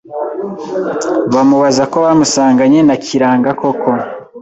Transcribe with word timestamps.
bamubaza 1.33 1.83
ko 1.91 1.97
bamusanganye 2.05 2.79
na 2.87 2.95
Kiranga 3.05 3.49
koko 3.61 3.89